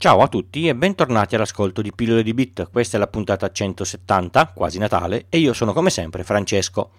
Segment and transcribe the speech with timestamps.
[0.00, 2.70] Ciao a tutti e bentornati all'ascolto di Pillole di Bit.
[2.72, 6.92] Questa è la puntata 170, quasi Natale, e io sono come sempre Francesco.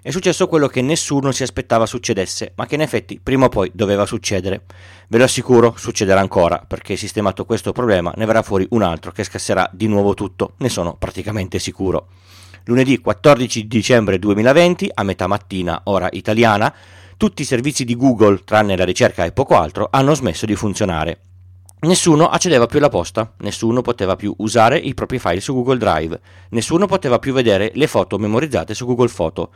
[0.00, 3.72] È successo quello che nessuno si aspettava succedesse, ma che in effetti prima o poi
[3.74, 4.66] doveva succedere.
[5.08, 9.24] Ve lo assicuro, succederà ancora, perché sistemato questo problema ne verrà fuori un altro che
[9.24, 12.06] scasserà di nuovo tutto, ne sono praticamente sicuro.
[12.66, 16.72] Lunedì 14 dicembre 2020, a metà mattina, ora italiana,
[17.16, 21.18] tutti i servizi di Google, tranne la ricerca e poco altro, hanno smesso di funzionare.
[21.84, 26.18] Nessuno accedeva più alla posta, nessuno poteva più usare i propri file su Google Drive,
[26.50, 29.50] nessuno poteva più vedere le foto memorizzate su Google Photo.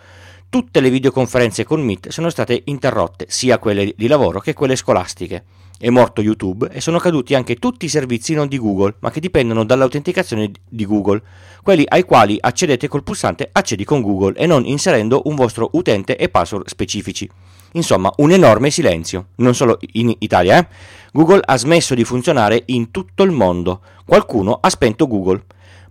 [0.51, 5.45] Tutte le videoconferenze con Meet sono state interrotte, sia quelle di lavoro che quelle scolastiche.
[5.81, 9.21] È morto YouTube e sono caduti anche tutti i servizi non di Google, ma che
[9.21, 11.23] dipendono dall'autenticazione di Google,
[11.63, 16.17] quelli ai quali accedete col pulsante Accedi con Google e non inserendo un vostro utente
[16.17, 17.31] e password specifici.
[17.75, 20.67] Insomma, un enorme silenzio, non solo in Italia, eh?
[21.13, 23.81] Google ha smesso di funzionare in tutto il mondo.
[24.05, 25.45] Qualcuno ha spento Google.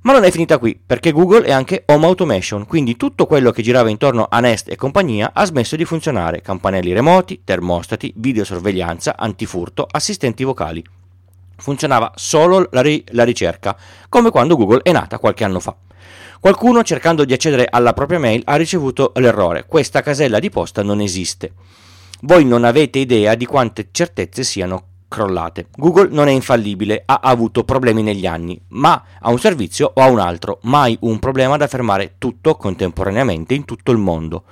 [0.07, 3.61] Ma non è finita qui, perché Google è anche Home Automation, quindi tutto quello che
[3.61, 6.39] girava intorno a Nest e compagnia ha smesso di funzionare.
[6.39, 10.81] Campanelli remoti, termostati, videosorveglianza, antifurto, assistenti vocali.
[11.57, 13.75] Funzionava solo la, ri- la ricerca,
[14.07, 15.75] come quando Google è nata qualche anno fa.
[16.39, 19.65] Qualcuno cercando di accedere alla propria mail ha ricevuto l'errore.
[19.65, 21.51] Questa casella di posta non esiste.
[22.21, 25.67] Voi non avete idea di quante certezze siano crollate.
[25.75, 30.09] Google non è infallibile, ha avuto problemi negli anni, ma ha un servizio o ha
[30.09, 34.43] un altro, mai un problema da fermare tutto contemporaneamente in tutto il mondo.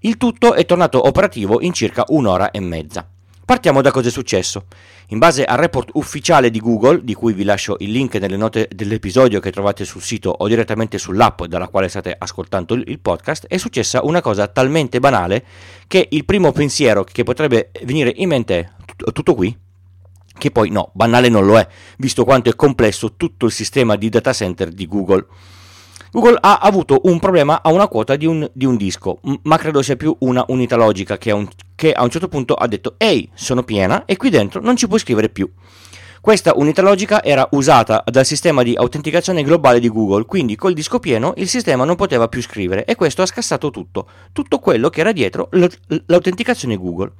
[0.00, 3.08] Il tutto è tornato operativo in circa un'ora e mezza.
[3.44, 4.64] Partiamo da cosa è successo.
[5.10, 8.68] In base al report ufficiale di Google, di cui vi lascio il link nelle note
[8.74, 13.56] dell'episodio che trovate sul sito o direttamente sull'app dalla quale state ascoltando il podcast, è
[13.56, 15.44] successa una cosa talmente banale
[15.86, 19.65] che il primo pensiero che potrebbe venire in mente è tutto qui?
[20.38, 21.66] Che poi no, banale non lo è,
[21.98, 25.26] visto quanto è complesso tutto il sistema di data center di Google.
[26.10, 29.82] Google ha avuto un problema a una quota di un, di un disco, ma credo
[29.82, 32.94] sia più una unità logica che a un che a un certo punto ha detto
[32.96, 35.48] ehi sono piena e qui dentro non ci puoi scrivere più.
[36.20, 40.98] Questa unità logica era usata dal sistema di autenticazione globale di Google, quindi col disco
[40.98, 45.00] pieno il sistema non poteva più scrivere e questo ha scassato tutto, tutto quello che
[45.00, 45.48] era dietro
[46.06, 47.12] l'autenticazione Google.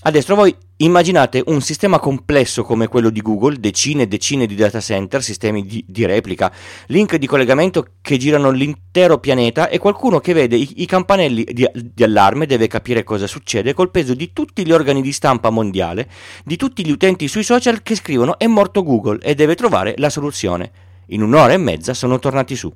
[0.00, 4.80] Adesso voi immaginate un sistema complesso come quello di Google, decine e decine di data
[4.80, 6.52] center, sistemi di, di, replica,
[6.86, 11.68] link di collegamento che girano l'intero pianeta e qualcuno che vede i, i campanelli di,
[11.74, 16.08] di, allarme deve capire cosa succede col peso di tutti gli organi di stampa mondiale,
[16.44, 20.10] di tutti gli utenti sui social che scrivono è morto Google e deve trovare la
[20.10, 20.70] soluzione.
[21.06, 22.72] In un'ora e mezza sono tornati su.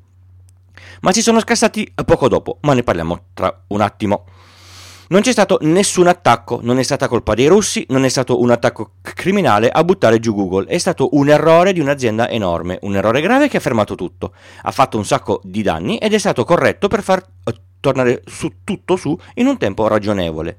[1.03, 4.25] Ma si sono scassati poco dopo, ma ne parliamo tra un attimo.
[5.09, 8.51] Non c'è stato nessun attacco, non è stata colpa dei russi, non è stato un
[8.51, 13.21] attacco criminale a buttare giù Google, è stato un errore di un'azienda enorme, un errore
[13.21, 14.33] grave che ha fermato tutto,
[14.63, 18.53] ha fatto un sacco di danni ed è stato corretto per far eh, tornare su
[18.65, 20.59] tutto su in un tempo ragionevole.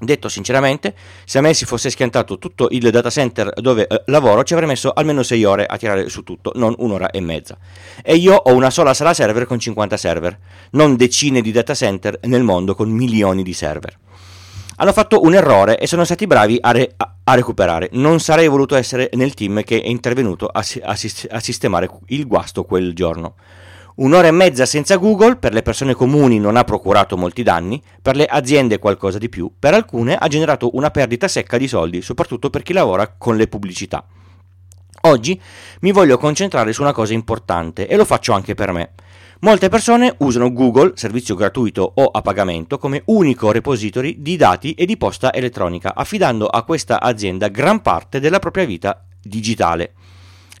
[0.00, 0.94] Detto sinceramente,
[1.24, 4.68] se a me si fosse schiantato tutto il data center dove eh, lavoro, ci avrei
[4.68, 7.58] messo almeno 6 ore a tirare su tutto, non un'ora e mezza.
[8.02, 10.38] E io ho una sola sala server con 50 server,
[10.72, 13.98] non decine di data center nel mondo con milioni di server.
[14.76, 17.88] Hanno fatto un errore e sono stati bravi a, re- a recuperare.
[17.92, 21.90] Non sarei voluto essere nel team che è intervenuto a, si- a, sis- a sistemare
[22.06, 23.34] il guasto quel giorno.
[23.98, 28.14] Un'ora e mezza senza Google per le persone comuni non ha procurato molti danni, per
[28.14, 32.48] le aziende qualcosa di più, per alcune ha generato una perdita secca di soldi, soprattutto
[32.48, 34.06] per chi lavora con le pubblicità.
[35.00, 35.40] Oggi
[35.80, 38.90] mi voglio concentrare su una cosa importante e lo faccio anche per me.
[39.40, 44.86] Molte persone usano Google, servizio gratuito o a pagamento, come unico repository di dati e
[44.86, 49.94] di posta elettronica, affidando a questa azienda gran parte della propria vita digitale.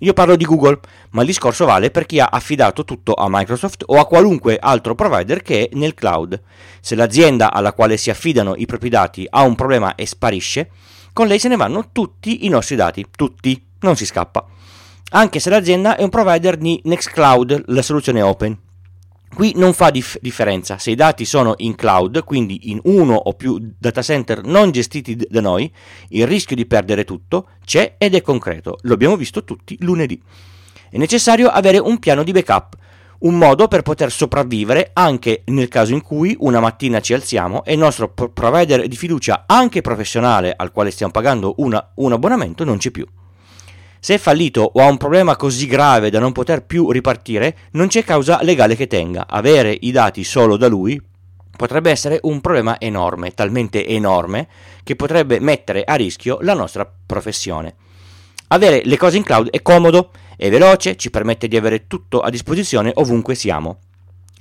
[0.00, 3.82] Io parlo di Google, ma il discorso vale per chi ha affidato tutto a Microsoft
[3.86, 6.40] o a qualunque altro provider che è nel cloud.
[6.80, 10.70] Se l'azienda alla quale si affidano i propri dati ha un problema e sparisce,
[11.12, 14.46] con lei se ne vanno tutti i nostri dati, tutti, non si scappa.
[15.10, 18.67] Anche se l'azienda è un provider di Nextcloud, la soluzione open.
[19.34, 23.34] Qui non fa dif- differenza se i dati sono in cloud, quindi in uno o
[23.34, 25.70] più data center non gestiti d- da noi,
[26.08, 30.20] il rischio di perdere tutto c'è ed è concreto, lo abbiamo visto tutti lunedì.
[30.90, 32.76] È necessario avere un piano di backup,
[33.20, 37.72] un modo per poter sopravvivere anche nel caso in cui una mattina ci alziamo e
[37.74, 42.78] il nostro provider di fiducia, anche professionale, al quale stiamo pagando una, un abbonamento, non
[42.78, 43.06] c'è più.
[44.00, 47.88] Se è fallito o ha un problema così grave da non poter più ripartire, non
[47.88, 49.26] c'è causa legale che tenga.
[49.28, 51.00] Avere i dati solo da lui
[51.56, 54.46] potrebbe essere un problema enorme, talmente enorme
[54.84, 57.74] che potrebbe mettere a rischio la nostra professione.
[58.48, 62.30] Avere le cose in cloud è comodo, è veloce, ci permette di avere tutto a
[62.30, 63.80] disposizione ovunque siamo,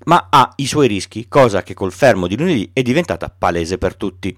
[0.05, 3.95] ma ha i suoi rischi, cosa che col fermo di lunedì è diventata palese per
[3.95, 4.37] tutti.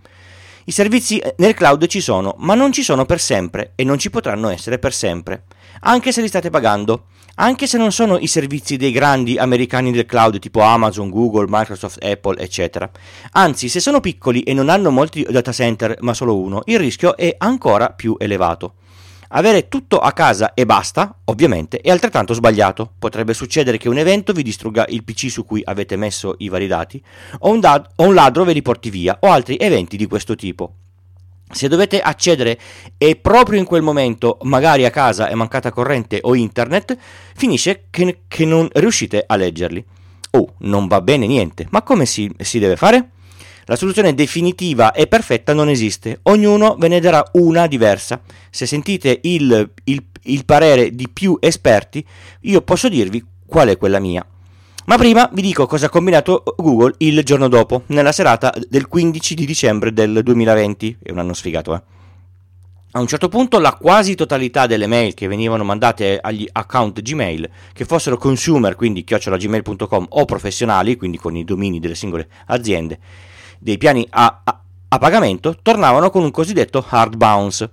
[0.70, 4.12] I servizi nel cloud ci sono, ma non ci sono per sempre e non ci
[4.12, 5.46] potranno essere per sempre,
[5.80, 7.06] anche se li state pagando,
[7.38, 12.04] anche se non sono i servizi dei grandi americani del cloud tipo Amazon, Google, Microsoft,
[12.04, 12.88] Apple, eccetera.
[13.32, 17.18] Anzi, se sono piccoli e non hanno molti data center, ma solo uno, il rischio
[17.18, 18.76] è ancora più elevato.
[19.32, 22.94] Avere tutto a casa e basta, ovviamente, è altrettanto sbagliato.
[22.98, 26.66] Potrebbe succedere che un evento vi distrugga il PC su cui avete messo i vari
[26.66, 27.02] dati,
[27.40, 30.34] o un, da- o un ladro ve li porti via, o altri eventi di questo
[30.34, 30.74] tipo.
[31.52, 32.60] Se dovete accedere
[32.98, 36.98] e proprio in quel momento magari a casa è mancata corrente o internet,
[37.36, 39.86] finisce che, che non riuscite a leggerli.
[40.32, 43.10] Oh, non va bene niente, ma come si, si deve fare?
[43.70, 48.20] La soluzione definitiva e perfetta non esiste, ognuno ve ne darà una diversa.
[48.50, 52.04] Se sentite il, il, il parere di più esperti,
[52.42, 54.26] io posso dirvi qual è quella mia.
[54.86, 59.36] Ma prima vi dico cosa ha combinato Google il giorno dopo, nella serata del 15
[59.36, 60.98] di dicembre del 2020.
[61.04, 61.82] È un anno sfigato, eh.
[62.94, 67.48] A un certo punto la quasi totalità delle mail che venivano mandate agli account Gmail,
[67.74, 72.98] che fossero consumer, quindi chiocciolagmail.com, o professionali, quindi con i domini delle singole aziende,
[73.60, 77.70] dei piani a, a, a pagamento tornavano con un cosiddetto hard bounce.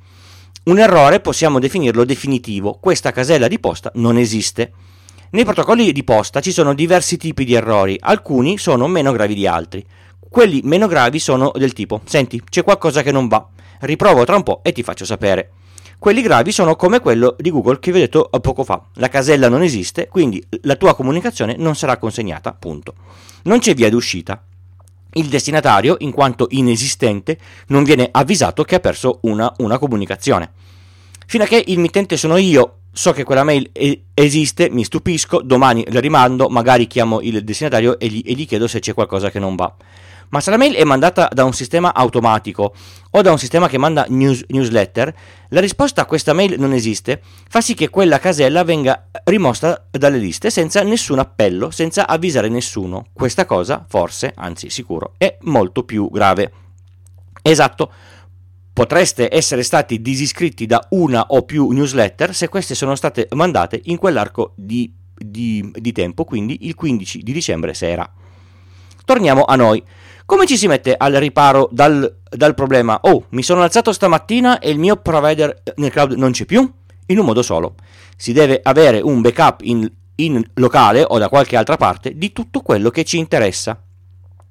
[0.64, 4.72] Un errore possiamo definirlo definitivo, questa casella di posta non esiste.
[5.30, 9.46] Nei protocolli di posta ci sono diversi tipi di errori, alcuni sono meno gravi di
[9.46, 9.84] altri.
[10.28, 13.46] Quelli meno gravi sono del tipo: Senti, c'è qualcosa che non va,
[13.80, 15.52] riprovo tra un po' e ti faccio sapere.
[15.98, 18.82] Quelli gravi sono come quello di Google che vi ho detto poco fa.
[18.94, 22.94] La casella non esiste, quindi la tua comunicazione non sarà consegnata, punto.
[23.44, 24.42] Non c'è via d'uscita.
[25.16, 30.50] Il destinatario, in quanto inesistente, non viene avvisato che ha perso una, una comunicazione.
[31.26, 33.70] Fino a che il mittente sono io, so che quella mail
[34.14, 38.66] esiste, mi stupisco, domani la rimando, magari chiamo il destinatario e gli, e gli chiedo
[38.68, 39.74] se c'è qualcosa che non va.
[40.30, 42.74] Ma se la mail è mandata da un sistema automatico
[43.10, 45.14] o da un sistema che manda news, newsletter,
[45.50, 50.18] la risposta a questa mail non esiste, fa sì che quella casella venga rimossa dalle
[50.18, 53.06] liste senza nessun appello, senza avvisare nessuno.
[53.12, 56.52] Questa cosa, forse, anzi sicuro, è molto più grave.
[57.42, 57.92] Esatto,
[58.72, 63.96] potreste essere stati disiscritti da una o più newsletter se queste sono state mandate in
[63.96, 68.06] quell'arco di, di, di tempo, quindi il 15 di dicembre sera.
[69.06, 69.82] Torniamo a noi.
[70.26, 72.98] Come ci si mette al riparo dal, dal problema?
[73.02, 76.68] Oh, mi sono alzato stamattina e il mio provider nel cloud non c'è più?
[77.06, 77.76] In un modo solo.
[78.16, 82.60] Si deve avere un backup in, in locale o da qualche altra parte di tutto
[82.62, 83.80] quello che ci interessa.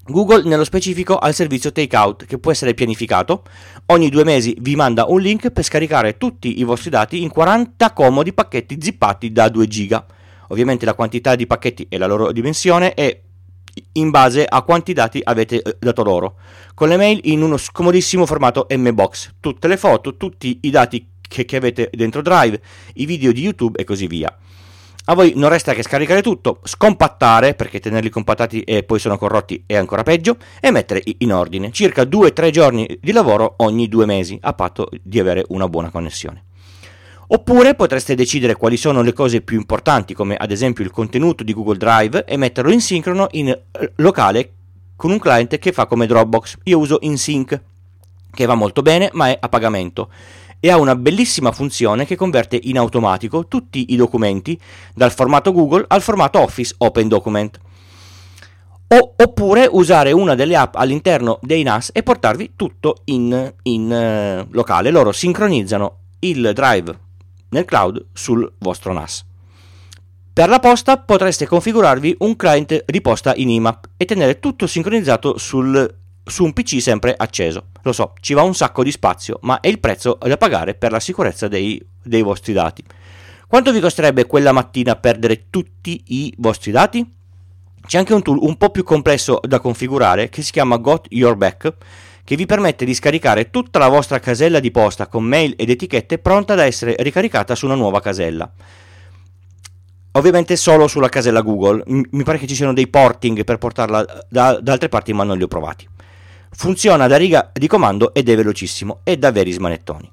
[0.06, 3.44] Google nello specifico ha il servizio Takeout che può essere pianificato.
[3.88, 7.92] Ogni due mesi vi manda un link per scaricare tutti i vostri dati in 40
[7.92, 10.06] comodi pacchetti zippati da 2 giga.
[10.50, 13.24] Ovviamente la quantità di pacchetti e la loro dimensione è
[13.94, 16.36] in base a quanti dati avete eh, dato loro,
[16.74, 21.46] con le mail in uno scomodissimo formato MBox, tutte le foto, tutti i dati che,
[21.46, 22.62] che avete dentro Drive,
[22.96, 24.36] i video di YouTube e così via.
[25.08, 29.64] A voi non resta che scaricare tutto, scompattare, perché tenerli compattati e poi sono corrotti
[29.68, 31.72] è ancora peggio, e mettere in ordine.
[31.72, 36.45] Circa 2-3 giorni di lavoro ogni due mesi, a patto di avere una buona connessione.
[37.28, 41.54] Oppure potreste decidere quali sono le cose più importanti, come ad esempio il contenuto di
[41.54, 44.52] Google Drive, e metterlo in sincrono in eh, locale
[44.96, 46.58] con un client che fa come Dropbox.
[46.64, 47.62] Io uso InSync,
[48.32, 50.10] che va molto bene, ma è a pagamento
[50.60, 54.60] e ha una bellissima funzione che converte in automatico tutti i documenti
[54.96, 57.60] dal formato Google al formato Office Open Document.
[58.88, 64.54] O, oppure usare una delle app all'interno dei NAS e portarvi tutto in, in uh,
[64.54, 64.92] locale.
[64.92, 67.04] Loro sincronizzano il drive
[67.56, 69.24] nel cloud sul vostro NAS.
[70.34, 75.38] Per la posta potreste configurarvi un client di posta in IMAP e tenere tutto sincronizzato
[75.38, 75.96] sul,
[76.26, 77.68] su un PC sempre acceso.
[77.84, 80.92] Lo so, ci va un sacco di spazio, ma è il prezzo da pagare per
[80.92, 82.84] la sicurezza dei, dei vostri dati.
[83.48, 87.10] Quanto vi costerebbe quella mattina perdere tutti i vostri dati?
[87.88, 91.36] C'è anche un tool un po' più complesso da configurare che si chiama Got Your
[91.38, 91.74] Back
[92.26, 96.18] che vi permette di scaricare tutta la vostra casella di posta con mail ed etichette
[96.18, 98.52] pronta da essere ricaricata su una nuova casella.
[100.14, 104.60] Ovviamente solo sulla casella Google, mi pare che ci siano dei porting per portarla da,
[104.60, 105.88] da altre parti ma non li ho provati.
[106.50, 110.10] Funziona da riga di comando ed è velocissimo e da veri smanettoni.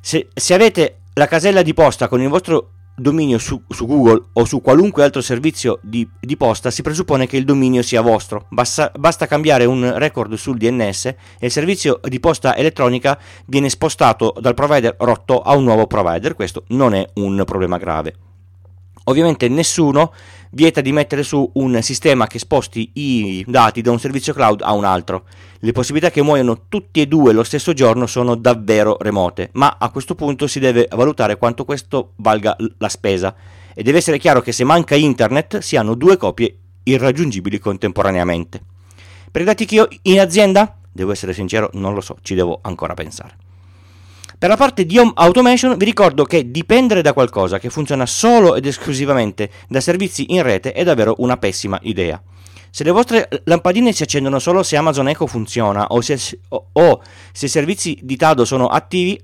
[0.00, 4.44] Se, se avete la casella di posta con il vostro dominio su, su, Google o
[4.44, 8.46] su qualunque altro servizio di, di, posta, si presuppone che il dominio sia vostro.
[8.50, 14.34] Basta, basta, cambiare un record sul DNS e il servizio di posta elettronica viene spostato
[14.40, 16.34] dal provider rotto a un nuovo provider.
[16.34, 18.27] Questo non è un problema grave.
[19.08, 20.12] Ovviamente nessuno
[20.50, 24.72] vieta di mettere su un sistema che sposti i dati da un servizio cloud a
[24.72, 25.24] un altro.
[25.60, 29.90] Le possibilità che muoiano tutti e due lo stesso giorno sono davvero remote, ma a
[29.90, 33.34] questo punto si deve valutare quanto questo valga la spesa
[33.74, 38.60] e deve essere chiaro che se manca internet si hanno due copie irraggiungibili contemporaneamente.
[39.30, 42.58] Per i dati che ho in azienda, devo essere sincero, non lo so, ci devo
[42.62, 43.47] ancora pensare.
[44.38, 48.54] Per la parte di home automation vi ricordo che dipendere da qualcosa che funziona solo
[48.54, 52.22] ed esclusivamente da servizi in rete è davvero una pessima idea.
[52.70, 57.02] Se le vostre lampadine si accendono solo se Amazon Echo funziona o se, o, o
[57.32, 59.20] se i servizi di Tado sono attivi,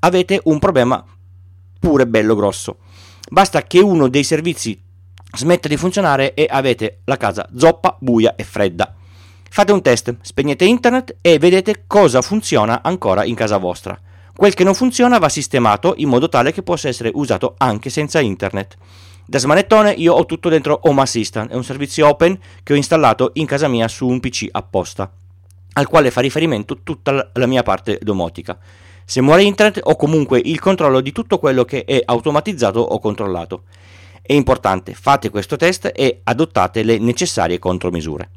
[0.00, 1.02] avete un problema
[1.78, 2.76] pure bello grosso.
[3.30, 4.78] Basta che uno dei servizi
[5.34, 8.94] smetta di funzionare e avete la casa zoppa, buia e fredda.
[9.48, 13.98] Fate un test, spegnete internet e vedete cosa funziona ancora in casa vostra.
[14.34, 18.18] Quel che non funziona va sistemato in modo tale che possa essere usato anche senza
[18.20, 18.76] internet.
[19.24, 23.30] Da smanettone io ho tutto dentro Home Assistant, è un servizio open che ho installato
[23.34, 25.10] in casa mia su un PC apposta,
[25.74, 28.58] al quale fa riferimento tutta la mia parte domotica.
[29.04, 33.64] Se muore internet ho comunque il controllo di tutto quello che è automatizzato o controllato.
[34.22, 38.30] È importante, fate questo test e adottate le necessarie contromisure.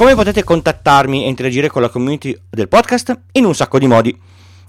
[0.00, 3.20] Come potete contattarmi e interagire con la community del podcast?
[3.32, 4.18] In un sacco di modi.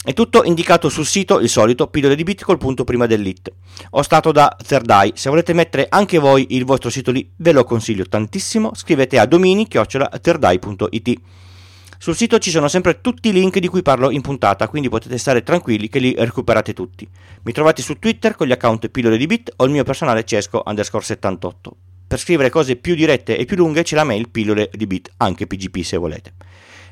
[0.03, 3.49] È tutto indicato sul sito, il solito, pillole di bit col punto prima dell'it.
[3.91, 7.53] Ho stato da Third Eye, se volete mettere anche voi il vostro sito lì, ve
[7.53, 11.21] lo consiglio tantissimo, scrivete a domini-thirdeye.it.
[11.97, 15.17] Sul sito ci sono sempre tutti i link di cui parlo in puntata, quindi potete
[15.17, 17.07] stare tranquilli che li recuperate tutti.
[17.43, 20.61] Mi trovate su Twitter con gli account pillole di bit o il mio personale cesco
[20.65, 21.75] underscore 78.
[22.11, 25.47] Per scrivere cose più dirette e più lunghe c'è la mail pillole di bit, anche
[25.47, 26.33] PGP se volete.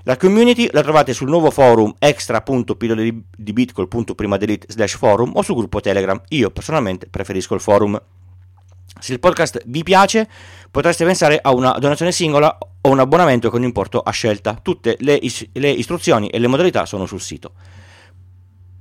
[0.03, 4.95] La community la trovate sul nuovo forum extra.pillole di bit col punto prima delete slash
[4.95, 6.21] forum o sul gruppo Telegram.
[6.29, 8.01] Io personalmente preferisco il forum.
[8.97, 10.25] Se il podcast vi piace
[10.71, 14.57] potreste pensare a una donazione singola o un abbonamento con importo a scelta.
[14.61, 17.51] Tutte le, is- le istruzioni e le modalità sono sul sito.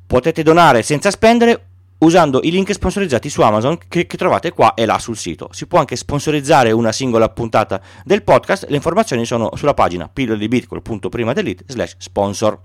[0.07, 1.68] Potete donare senza spendere
[1.99, 5.49] usando i link sponsorizzati su Amazon che, che, trovate qua e là sul sito.
[5.53, 10.39] Si può anche sponsorizzare una singola puntata del podcast, le informazioni sono sulla pagina pillole
[10.39, 12.59] di bitcoin.prima delete slash sponsor.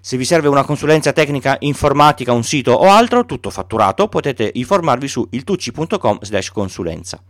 [0.00, 5.08] Se vi serve una consulenza tecnica informatica, un sito o altro, tutto fatturato, potete informarvi
[5.08, 7.20] su iltucci.com slash consulenza.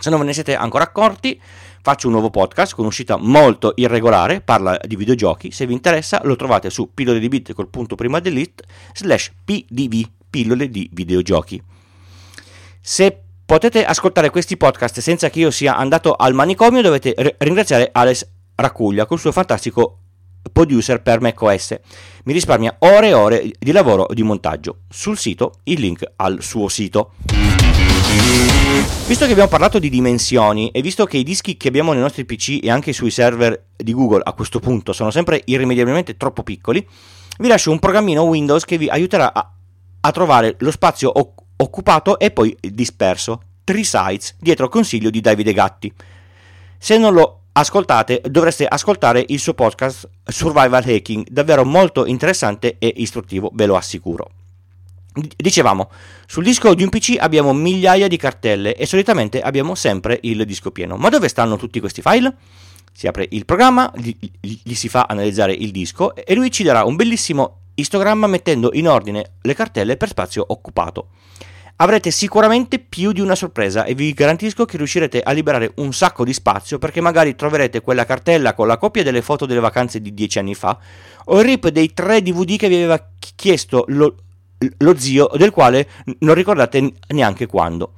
[0.00, 1.40] Se non ve ne siete ancora accorti,
[1.82, 6.36] faccio un nuovo podcast con uscita molto irregolare, parla di videogiochi, se vi interessa lo
[6.36, 8.62] trovate su pillole di bit col punto prima delete
[8.94, 11.62] slash pdv pillole di videogiochi.
[12.80, 17.88] Se potete ascoltare questi podcast senza che io sia andato al manicomio, dovete r- ringraziare
[17.92, 20.00] Alex Raccuglia col suo fantastico
[20.52, 21.78] producer per macOS.
[22.24, 24.80] Mi risparmia ore e ore di lavoro di montaggio.
[24.88, 27.12] Sul sito il link al suo sito.
[29.06, 32.24] Visto che abbiamo parlato di dimensioni e visto che i dischi che abbiamo nei nostri
[32.24, 36.86] PC e anche sui server di Google a questo punto sono sempre irrimediabilmente troppo piccoli,
[37.38, 39.57] vi lascio un programmino Windows che vi aiuterà a
[40.00, 43.42] a trovare lo spazio oc- occupato e poi disperso.
[43.64, 45.92] Three Sites, dietro consiglio di Davide Gatti.
[46.78, 52.92] Se non lo ascoltate, dovreste ascoltare il suo podcast Survival Hacking, davvero molto interessante e
[52.96, 54.30] istruttivo, ve lo assicuro.
[55.36, 55.90] Dicevamo,
[56.26, 60.70] sul disco di un PC abbiamo migliaia di cartelle e solitamente abbiamo sempre il disco
[60.70, 60.96] pieno.
[60.96, 62.36] Ma dove stanno tutti questi file?
[62.92, 66.84] Si apre il programma, gli, gli si fa analizzare il disco e lui ci darà
[66.84, 71.08] un bellissimo istogramma mettendo in ordine le cartelle per spazio occupato.
[71.80, 76.24] Avrete sicuramente più di una sorpresa e vi garantisco che riuscirete a liberare un sacco
[76.24, 80.12] di spazio perché magari troverete quella cartella con la copia delle foto delle vacanze di
[80.12, 80.76] dieci anni fa
[81.26, 83.00] o il rip dei tre DVD che vi aveva
[83.36, 84.16] chiesto lo,
[84.78, 85.88] lo zio del quale
[86.20, 87.92] non ricordate neanche quando.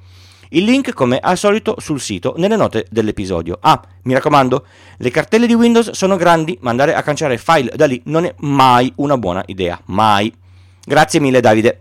[0.53, 3.57] Il link, come al solito, sul sito, nelle note dell'episodio.
[3.61, 4.65] Ah, mi raccomando,
[4.97, 8.35] le cartelle di Windows sono grandi, ma andare a cancellare file da lì non è
[8.39, 9.79] mai una buona idea.
[9.85, 10.33] Mai.
[10.83, 11.79] Grazie mille, Davide.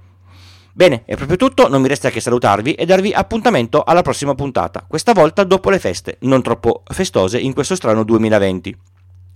[0.73, 4.85] Bene, è proprio tutto, non mi resta che salutarvi e darvi appuntamento alla prossima puntata,
[4.87, 8.77] questa volta dopo le feste, non troppo festose in questo strano 2020.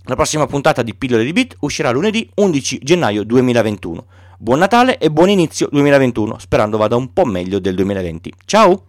[0.03, 4.05] La prossima puntata di Pillole di Bit uscirà lunedì 11 gennaio 2021.
[4.37, 8.33] Buon Natale e buon inizio 2021, sperando vada un po' meglio del 2020.
[8.45, 8.81] Ciao!